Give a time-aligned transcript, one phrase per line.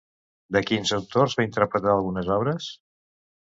[0.55, 2.73] De quins autors va interpretar algunes obres?